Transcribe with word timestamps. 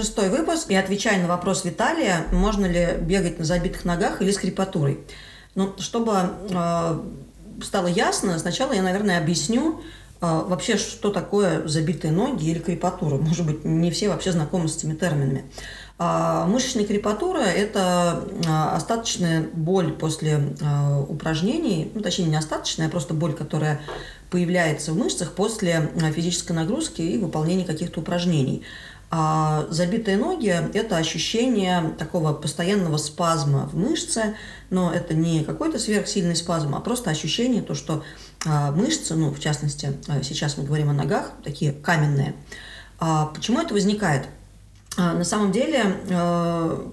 Шестой 0.00 0.30
выпуск. 0.30 0.70
Я 0.70 0.80
отвечаю 0.80 1.20
на 1.20 1.28
вопрос 1.28 1.66
Виталия, 1.66 2.24
можно 2.32 2.64
ли 2.64 2.96
бегать 3.02 3.38
на 3.38 3.44
забитых 3.44 3.84
ногах 3.84 4.22
или 4.22 4.30
с 4.30 4.38
крепатурой. 4.38 5.00
Ну, 5.54 5.74
чтобы 5.78 6.14
э, 6.48 7.00
стало 7.62 7.86
ясно, 7.86 8.38
сначала 8.38 8.72
я, 8.72 8.80
наверное, 8.80 9.18
объясню, 9.18 9.82
э, 10.22 10.42
вообще, 10.46 10.78
что 10.78 11.10
такое 11.10 11.68
забитые 11.68 12.12
ноги 12.12 12.48
или 12.48 12.60
крепатура. 12.60 13.16
Может 13.16 13.44
быть, 13.44 13.62
не 13.66 13.90
все 13.90 14.08
вообще 14.08 14.32
знакомы 14.32 14.68
с 14.68 14.78
этими 14.78 14.94
терминами. 14.94 15.44
А 15.98 16.46
мышечная 16.46 16.86
крепатура– 16.86 17.40
это 17.40 18.24
а, 18.48 18.74
остаточная 18.74 19.46
боль 19.52 19.92
после 19.92 20.54
а, 20.62 21.04
упражнений, 21.06 21.92
ну, 21.94 22.00
точнее, 22.00 22.24
не 22.24 22.36
остаточная, 22.36 22.86
а 22.86 22.90
просто 22.90 23.12
боль, 23.12 23.34
которая 23.34 23.82
появляется 24.30 24.92
в 24.92 24.96
мышцах 24.96 25.34
после 25.34 25.90
физической 26.14 26.52
нагрузки 26.52 27.02
и 27.02 27.18
выполнения 27.18 27.66
каких-то 27.66 28.00
упражнений. 28.00 28.62
А 29.12 29.66
забитые 29.70 30.16
ноги– 30.16 30.54
это 30.74 30.96
ощущение 30.96 31.94
такого 31.98 32.32
постоянного 32.32 32.96
спазма 32.96 33.68
в 33.72 33.76
мышце, 33.76 34.36
но 34.70 34.92
это 34.92 35.14
не 35.14 35.42
какой-то 35.42 35.80
сверхсильный 35.80 36.36
спазм, 36.36 36.76
а 36.76 36.80
просто 36.80 37.10
ощущение, 37.10 37.60
то, 37.60 37.74
что 37.74 38.04
мышцы, 38.44 39.16
ну, 39.16 39.30
в 39.30 39.40
частности, 39.40 39.98
сейчас 40.22 40.56
мы 40.56 40.64
говорим 40.64 40.90
о 40.90 40.92
ногах, 40.92 41.32
такие 41.42 41.72
каменные. 41.72 42.34
Почему 43.34 43.60
это 43.60 43.74
возникает? 43.74 44.28
А, 44.96 45.14
на 45.14 45.24
самом 45.24 45.50
деле, 45.50 45.96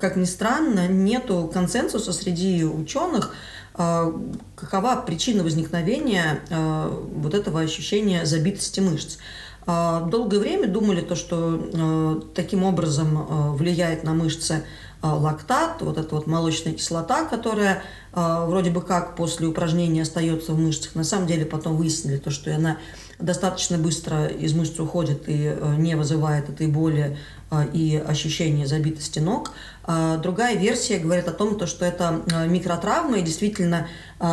как 0.00 0.16
ни 0.16 0.24
странно, 0.24 0.88
нету 0.88 1.50
консенсуса 1.52 2.14
среди 2.14 2.64
ученых, 2.64 3.34
какова 3.74 4.96
причина 5.06 5.42
возникновения 5.42 6.40
вот 6.48 7.34
этого 7.34 7.60
ощущения 7.60 8.24
забитости 8.24 8.80
мышц. 8.80 9.18
А, 9.66 10.00
долгое 10.02 10.38
время 10.38 10.68
думали 10.68 11.00
то, 11.00 11.14
что 11.16 12.22
таким 12.34 12.62
образом 12.64 13.54
влияет 13.56 14.04
на 14.04 14.14
мышцы 14.14 14.64
лактат, 15.02 15.82
вот 15.82 15.98
эта 15.98 16.14
вот 16.14 16.26
молочная 16.26 16.72
кислота, 16.72 17.24
которая 17.24 17.82
вроде 18.12 18.70
бы 18.70 18.80
как 18.80 19.14
после 19.14 19.46
упражнения 19.46 20.02
остается 20.02 20.52
в 20.52 20.58
мышцах. 20.58 20.94
На 20.94 21.04
самом 21.04 21.26
деле 21.26 21.44
потом 21.44 21.76
выяснили 21.76 22.16
то, 22.16 22.30
что 22.30 22.54
она 22.54 22.78
достаточно 23.18 23.78
быстро 23.78 24.26
из 24.26 24.54
мышц 24.54 24.78
уходит 24.78 25.28
и 25.28 25.56
не 25.78 25.94
вызывает 25.94 26.48
этой 26.48 26.66
боли 26.66 27.16
а, 27.48 27.64
и 27.64 27.96
ощущение 27.96 28.66
забитости 28.66 29.20
ног. 29.20 29.52
А, 29.84 30.16
другая 30.16 30.56
версия 30.56 30.98
говорит 30.98 31.28
о 31.28 31.32
том, 31.32 31.64
что 31.66 31.84
это 31.84 32.22
а, 32.32 32.46
микротравма, 32.46 33.18
и 33.18 33.22
действительно 33.22 33.88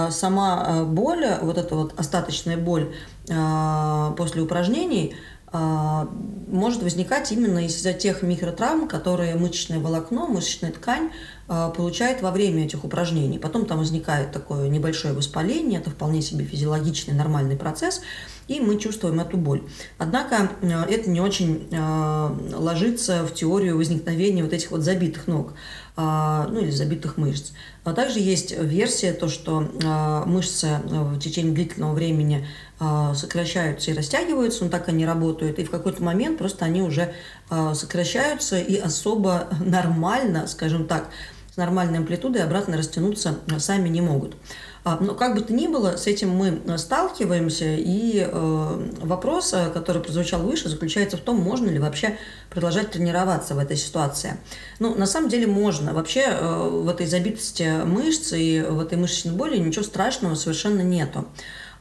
сама 0.09 0.86
боль, 0.86 1.26
вот 1.42 1.58
эта 1.58 1.76
вот 1.76 2.00
остаточная 2.00 2.56
боль 2.56 2.94
после 3.26 4.42
упражнений, 4.42 5.15
может 5.53 6.81
возникать 6.81 7.31
именно 7.31 7.65
из-за 7.65 7.93
тех 7.93 8.23
микротравм, 8.23 8.87
которые 8.87 9.36
мышечное 9.36 9.80
волокно, 9.80 10.27
мышечная 10.27 10.71
ткань 10.71 11.11
получает 11.47 12.21
во 12.21 12.31
время 12.31 12.65
этих 12.65 12.83
упражнений. 12.83 13.37
Потом 13.37 13.67
там 13.67 13.77
возникает 13.77 14.31
такое 14.31 14.67
небольшое 14.69 15.14
воспаление, 15.14 15.80
это 15.80 15.91
вполне 15.91 16.21
себе 16.21 16.43
физиологичный 16.45 17.14
нормальный 17.14 17.55
процесс– 17.55 18.02
и 18.47 18.59
мы 18.59 18.77
чувствуем 18.77 19.19
эту 19.19 19.37
боль. 19.37 19.64
Однако 19.97 20.52
э, 20.61 20.83
это 20.89 21.09
не 21.09 21.21
очень 21.21 21.67
ложится 22.53 23.25
в 23.25 23.33
теорию 23.33 23.77
возникновения 23.77 24.43
вот 24.43 24.53
этих 24.53 24.71
вот 24.71 24.81
забитых 24.81 25.27
ног, 25.27 25.53
ну 25.95 26.59
или 26.59 26.71
забитых 26.71 27.17
мышц. 27.17 27.52
А 27.83 27.93
также 27.93 28.20
есть 28.20 28.52
версия, 28.58 29.14
то, 29.14 29.30
что 29.30 29.59
мышцы 30.26 30.80
в 30.86 31.20
течение 31.20 31.54
длительного 31.54 31.93
времени 31.93 32.48
сокращаются 33.14 33.92
и 33.92 33.93
растягиваются, 33.93 34.64
но 34.64 34.71
так 34.71 34.89
они 34.89 35.05
работают, 35.05 35.59
и 35.59 35.64
в 35.64 35.70
какой-то 35.70 36.02
момент 36.02 36.39
просто 36.39 36.65
они 36.65 36.82
уже 36.82 37.14
сокращаются 37.73 38.58
и 38.58 38.77
особо 38.77 39.49
нормально, 39.59 40.48
скажем 40.48 40.87
так, 40.87 41.09
с 41.53 41.58
нормальной 41.58 41.99
амплитудой 41.99 42.41
обратно 42.43 42.77
растянуться 42.77 43.37
сами 43.59 43.87
не 43.87 44.02
могут. 44.02 44.36
А, 44.83 44.97
но 44.99 45.14
как 45.14 45.36
бы 45.36 45.41
то 45.41 45.53
ни 45.53 45.67
было, 45.67 45.97
с 45.97 46.08
этим 46.08 46.31
мы 46.31 46.61
э, 46.65 46.77
сталкиваемся, 46.80 47.75
и 47.75 48.27
э, 48.27 48.89
вопрос, 49.02 49.53
э, 49.53 49.69
который 49.69 50.02
прозвучал 50.02 50.41
выше, 50.41 50.67
заключается 50.67 51.15
в 51.15 51.19
том, 51.19 51.37
можно 51.37 51.69
ли 51.69 51.77
вообще 51.77 52.17
продолжать 52.49 52.89
тренироваться 52.91 53.53
в 53.53 53.59
этой 53.59 53.77
ситуации. 53.77 54.37
Ну, 54.80 54.95
на 54.95 55.05
самом 55.05 55.30
деле 55.30 55.45
можно. 55.45 55.93
Вообще 55.93 56.27
в 56.31 56.89
этой 56.89 57.05
забитости 57.05 57.70
мышц 57.85 58.33
и 58.33 58.65
в 58.67 58.80
этой 58.80 58.97
мышечной 58.97 59.35
боли 59.35 59.58
ничего 59.58 59.85
страшного 59.85 60.33
совершенно 60.33 60.81
нету. 60.81 61.27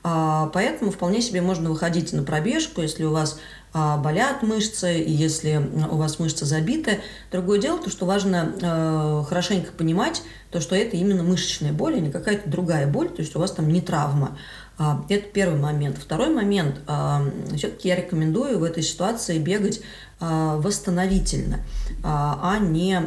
А, 0.04 0.50
поэтому 0.52 0.90
вполне 0.90 1.22
себе 1.22 1.40
можно 1.40 1.70
выходить 1.70 2.12
на 2.12 2.22
пробежку, 2.24 2.82
если 2.82 3.04
у 3.04 3.12
вас 3.12 3.38
болят 3.72 4.42
мышцы, 4.42 5.00
и 5.00 5.10
если 5.10 5.56
у 5.90 5.96
вас 5.96 6.18
мышцы 6.18 6.44
забиты. 6.44 7.00
Другое 7.30 7.58
дело, 7.58 7.78
то, 7.78 7.88
что 7.88 8.04
важно 8.04 8.52
э, 8.60 9.24
хорошенько 9.28 9.72
понимать, 9.72 10.22
то, 10.50 10.60
что 10.60 10.76
это 10.76 10.96
именно 10.96 11.22
мышечная 11.22 11.72
боль, 11.72 11.94
а 11.94 12.00
не 12.00 12.10
какая-то 12.10 12.50
другая 12.50 12.86
боль, 12.86 13.08
то 13.08 13.22
есть 13.22 13.34
у 13.34 13.38
вас 13.38 13.52
там 13.52 13.68
не 13.68 13.80
травма. 13.80 14.36
А, 14.78 15.04
это 15.08 15.28
первый 15.28 15.60
момент. 15.60 15.98
Второй 15.98 16.28
момент. 16.28 16.80
А, 16.86 17.22
Все-таки 17.56 17.88
я 17.88 17.96
рекомендую 17.96 18.58
в 18.58 18.64
этой 18.64 18.82
ситуации 18.82 19.38
бегать 19.38 19.80
а, 20.20 20.56
восстановительно, 20.56 21.60
а 22.04 22.58
не 22.58 23.00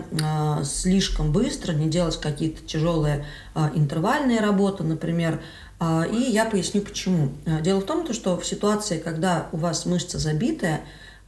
слишком 0.63 1.31
быстро, 1.31 1.73
не 1.73 1.89
делать 1.89 2.19
какие-то 2.19 2.65
тяжелые 2.65 3.25
интервальные 3.73 4.41
работы, 4.41 4.83
например, 4.83 5.35
а, 5.35 5.39
и 5.79 6.31
я 6.31 6.45
поясню 6.45 6.81
почему. 6.81 7.31
А, 7.45 7.61
дело 7.61 7.81
в 7.81 7.85
том, 7.85 8.11
что 8.13 8.37
в 8.37 8.45
ситуации, 8.45 8.99
когда 8.99 9.49
у 9.51 9.57
вас 9.57 9.85
мышца 9.85 10.19
забитая, 10.19 10.81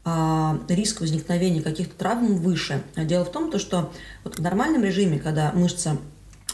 а, 0.05 0.57
риск 0.69 1.01
возникновения 1.01 1.61
каких-то 1.61 1.95
травм 1.97 2.37
выше. 2.37 2.81
Дело 2.95 3.25
в 3.25 3.31
том, 3.31 3.57
что 3.59 3.91
вот 4.23 4.37
в 4.37 4.41
нормальном 4.41 4.83
режиме, 4.83 5.19
когда 5.19 5.51
мышца 5.51 5.97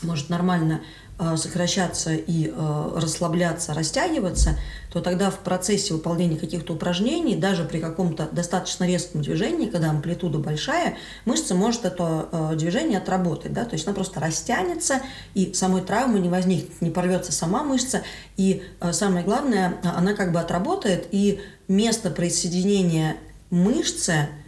может 0.04 0.30
нормально 0.30 0.82
Э, 1.20 1.38
сокращаться 1.38 2.12
и 2.16 2.48
э, 2.48 2.92
расслабляться, 2.96 3.76
растягиваться, 3.76 4.58
то 4.92 5.00
тогда 5.00 5.30
в 5.30 5.40
процессе 5.40 5.94
выполнения 5.94 6.38
каких-то 6.38 6.74
упражнений, 6.74 7.36
даже 7.36 7.66
при 7.66 7.80
каком-то 7.80 8.28
достаточно 8.32 8.84
резком 8.86 9.22
движении, 9.22 9.70
когда 9.70 9.92
амплитуда 9.92 10.40
большая, 10.40 10.98
мышца 11.26 11.54
может 11.54 11.86
это 11.86 12.30
э, 12.32 12.56
движение 12.56 12.98
отработать. 12.98 13.54
Да? 13.54 13.64
То 13.66 13.74
есть 13.74 13.86
она 13.86 13.94
просто 13.94 14.20
растянется, 14.20 15.02
и 15.36 15.54
самой 15.54 15.84
травмы 15.84 16.20
не 16.20 16.30
возникнет, 16.30 16.82
не 16.82 16.90
порвется 16.90 17.32
сама 17.32 17.64
мышца. 17.64 18.02
И 18.36 18.64
самое 18.92 19.24
главное, 19.24 19.78
она 19.84 20.14
как 20.14 20.32
бы 20.32 20.40
отработает, 20.40 21.08
и 21.12 21.42
место 21.68 22.10
присоединения 22.10 23.18
мышцы– 23.52 24.30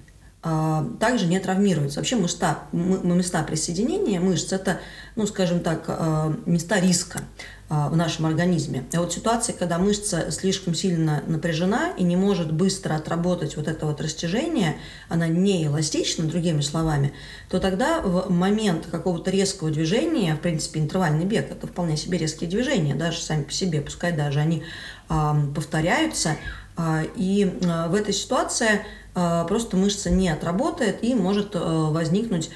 также 0.99 1.25
не 1.25 1.39
травмируются. 1.39 1.99
Вообще 1.99 2.17
места, 2.17 2.59
места 2.71 3.41
присоединения 3.41 4.19
мышц– 4.19 4.51
это, 4.53 4.79
ну, 5.15 5.25
скажем 5.25 5.59
так, 5.61 5.85
а, 5.87 6.35
места 6.45 6.79
риска 6.79 7.21
а, 7.67 7.89
в 7.89 7.95
нашем 7.95 8.27
организме. 8.27 8.83
А 8.93 8.99
вот 8.99 9.11
ситуация, 9.11 9.55
когда 9.55 9.79
мышца 9.79 10.29
слишком 10.29 10.75
сильно 10.75 11.23
напряжена 11.25 11.93
и 11.97 12.03
не 12.03 12.15
может 12.15 12.53
быстро 12.53 12.93
отработать 12.93 13.57
вот 13.57 13.67
это 13.67 13.87
вот 13.87 13.99
растяжение, 14.01 14.77
она 15.09 15.27
не 15.27 15.65
эластична, 15.65 16.25
другими 16.25 16.61
словами, 16.61 17.13
то 17.49 17.59
тогда 17.59 18.01
в 18.01 18.29
момент 18.29 18.85
какого-то 18.91 19.31
резкого 19.31 19.71
движения, 19.71 20.35
в 20.35 20.41
принципе, 20.41 20.79
интервальный 20.79 21.25
бег– 21.25 21.49
это 21.51 21.65
вполне 21.65 21.97
себе 21.97 22.19
резкие 22.19 22.47
движения, 22.47 22.93
даже 22.93 23.19
сами 23.19 23.41
по 23.41 23.51
себе, 23.51 23.81
пускай 23.81 24.11
даже 24.11 24.39
они 24.41 24.61
повторяются, 25.07 26.35
и 26.77 27.57
в 27.61 27.93
этой 27.93 28.13
ситуации 28.13 28.85
а, 29.13 29.45
просто 29.45 29.77
мышца 29.77 30.09
не 30.09 30.27
отработает 30.29 31.03
и 31.03 31.15
может 31.15 31.55
э, 31.55 31.59
возникнуть 31.59 32.49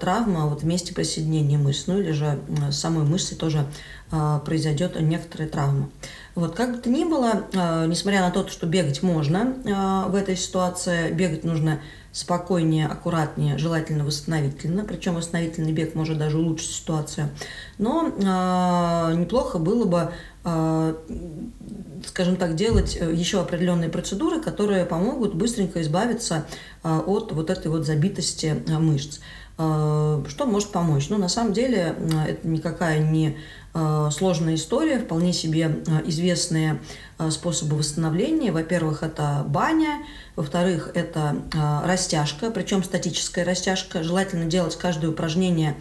травма 0.00 0.46
вот 0.46 0.62
в 0.62 0.66
месте 0.66 0.94
присоединения 0.94 1.58
мышц, 1.58 1.84
ну 1.86 1.98
или 1.98 2.12
же 2.12 2.40
самой 2.70 3.04
мышцы 3.04 3.34
тоже 3.34 3.66
произойдет 4.46 4.98
некоторая 4.98 5.50
травма. 5.50 5.90
Вот, 6.34 6.54
как 6.54 6.76
бы 6.76 6.78
то 6.80 6.88
ни 6.88 7.04
было, 7.04 7.44
несмотря 7.86 8.20
на 8.20 8.30
то, 8.30 8.48
что 8.48 8.64
бегать 8.66 9.02
можно 9.02 9.52
в 10.08 10.14
этой 10.14 10.34
ситуации, 10.36 11.12
бегать 11.12 11.44
нужно 11.44 11.80
спокойнее, 12.16 12.86
аккуратнее, 12.86 13.58
желательно 13.58 14.02
восстановительно, 14.04 14.84
причем 14.84 15.16
восстановительный 15.16 15.72
бег 15.72 15.94
может 15.94 16.16
даже 16.16 16.38
улучшить 16.38 16.70
ситуацию. 16.70 17.28
Но 17.76 18.08
неплохо 19.14 19.58
было 19.58 19.84
бы 19.84 20.12
скажем 22.06 22.36
так, 22.36 22.54
делать 22.54 22.94
еще 22.94 23.40
определенные 23.40 23.88
процедуры, 23.88 24.40
которые 24.40 24.84
помогут 24.86 25.34
быстренько 25.34 25.82
избавиться 25.82 26.46
от 26.84 27.32
вот 27.32 27.50
этой 27.50 27.66
вот 27.66 27.84
забитости 27.84 28.62
мышц. 28.68 29.18
Что 29.56 30.44
может 30.44 30.70
помочь? 30.70 31.08
Ну, 31.08 31.16
на 31.16 31.28
самом 31.28 31.54
деле, 31.54 31.96
это 32.28 32.46
никакая 32.46 32.98
не 32.98 33.38
сложная 34.10 34.54
история, 34.54 34.98
вполне 34.98 35.32
себе 35.32 35.82
известные 36.04 36.80
способы 37.30 37.76
восстановления. 37.76 38.52
Во-первых, 38.52 39.02
это 39.02 39.44
баня, 39.46 39.98
во-вторых, 40.34 40.90
это 40.94 41.36
растяжка, 41.84 42.50
причем 42.50 42.84
статическая 42.84 43.44
растяжка. 43.44 44.02
Желательно 44.02 44.44
делать 44.44 44.76
каждое 44.76 45.10
упражнение 45.10 45.76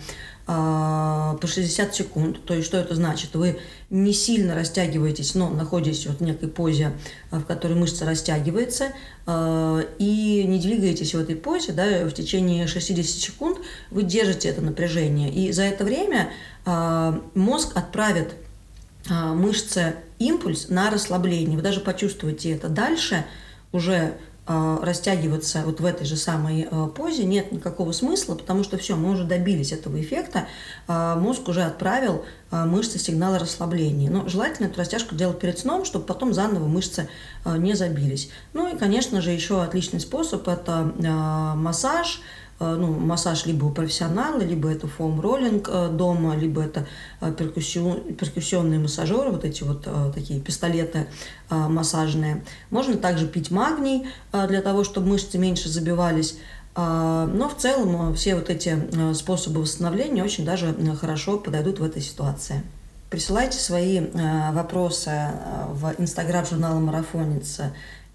по 0.45 1.39
60 1.44 1.95
секунд. 1.95 2.45
То 2.45 2.53
есть, 2.53 2.68
что 2.68 2.77
это 2.77 2.94
значит? 2.94 3.33
Вы 3.33 3.59
не 3.89 4.13
сильно 4.13 4.53
растягиваетесь, 4.53 5.33
но 5.33 5.50
находитесь 5.50 6.06
вот 6.06 6.19
в 6.19 6.24
некой 6.24 6.50
позе, 6.50 6.94
в 7.31 7.42
которой 7.44 7.74
мышца 7.74 8.06
растягивается, 8.06 8.92
и 9.27 10.45
не 10.47 10.59
двигаетесь 10.59 11.15
в 11.15 11.19
этой 11.19 11.36
позе, 11.36 11.71
да, 11.71 12.06
в 12.06 12.12
течение 12.12 12.68
60 12.68 13.06
секунд 13.06 13.57
вы 13.89 14.03
держите 14.03 14.50
это 14.50 14.62
напряжение. 14.62 15.31
И 15.33 15.51
за 15.51 15.63
это 15.63 15.83
время 15.83 16.31
мозг 17.33 17.75
отправит 17.75 18.36
мышце 19.09 19.95
импульс 20.19 20.69
на 20.69 20.91
расслабление. 20.91 21.57
Вы 21.57 21.63
даже 21.63 21.80
почувствуете 21.80 22.51
это 22.51 22.69
дальше, 22.69 23.25
уже 23.71 24.13
растягиваться 24.47 25.63
вот 25.65 25.80
в 25.80 25.86
этой 25.86 26.06
же 26.06 26.15
самой 26.15 26.68
э, 26.69 26.88
позе 26.95 27.25
нет 27.25 27.51
никакого 27.51 27.92
смысла, 27.94 28.36
потому 28.36 28.63
что 28.63 28.77
все, 28.77 28.95
мы 28.95 29.12
уже 29.12 29.24
добились 29.24 29.71
этого 29.71 30.00
эффекта, 30.00 30.47
э, 30.88 31.15
мозг 31.15 31.47
уже 31.47 31.63
отправил 31.63 32.24
мышцы 32.51 33.00
сигналы 33.00 33.39
расслабления. 33.39 34.09
Но 34.09 34.30
желательно 34.30 34.68
эту 34.68 34.80
растяжку 34.80 35.15
делать 35.15 35.39
перед 35.39 35.59
сном, 35.59 35.83
чтобы 35.83 36.06
потом 36.06 36.33
заново 36.33 36.68
мышцы 36.68 37.09
не 37.44 37.74
забились. 37.74 38.30
Ну 38.53 38.74
и, 38.74 38.77
конечно 38.77 39.19
же, 39.19 39.31
еще 39.31 39.62
отличный 39.62 40.00
способ– 40.00 40.48
это 40.48 40.94
массаж, 41.57 42.21
Э, 42.21 42.44
ну, 42.60 42.94
массаж 42.94 43.46
либо 43.46 43.66
у 43.66 43.72
профессионала, 43.72 44.40
либо 44.40 44.69
это 44.69 44.88
фоам-роллинг 44.88 45.68
э, 45.69 45.90
дома, 45.90 46.36
либо 46.38 46.62
это 46.62 46.88
э, 47.19 47.31
перкуссион, 47.34 48.13
перкуссионные 48.13 48.80
массажеры, 48.80 49.31
вот 49.31 49.44
эти 49.44 49.63
вот 49.63 49.88
такие 50.13 50.40
пистолеты 50.40 51.07
массажные. 51.50 52.44
Можно 52.69 52.98
также 52.98 53.28
пить 53.28 53.52
магний 53.52 54.07
для 54.31 54.62
того, 54.62 54.84
чтобы 54.84 55.10
мышцы 55.10 55.38
меньше 55.38 55.69
забивались. 55.69 56.38
Но 56.75 57.50
в 57.54 57.62
целом 57.62 58.13
все 58.16 58.36
вот 58.36 58.50
эти 58.50 59.13
способы 59.13 59.62
восстановления 59.62 60.24
очень 60.24 60.44
даже 60.44 60.75
хорошо 61.00 61.38
подойдут 61.38 61.80
в 61.80 61.84
этой 61.84 62.01
ситуации. 62.01 62.63
Присылайте 63.10 63.58
свои 63.58 64.01
вопросы 64.51 65.12
в 65.69 65.94
инстаграм 66.00 66.46
журнала 66.46 66.80
«Марафонец» 66.80 67.62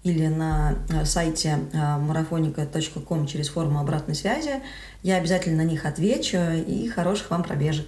или 0.03 0.27
на 0.27 0.75
э, 0.89 1.05
сайте 1.05 1.59
э, 1.73 1.97
марафоника.ком 1.97 3.27
через 3.27 3.49
форму 3.49 3.79
обратной 3.79 4.15
связи. 4.15 4.61
Я 5.03 5.17
обязательно 5.17 5.63
на 5.63 5.67
них 5.67 5.85
отвечу 5.85 6.37
и 6.37 6.87
хороших 6.87 7.29
вам 7.29 7.43
пробежек. 7.43 7.85